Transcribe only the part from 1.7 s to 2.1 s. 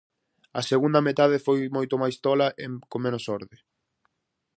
moito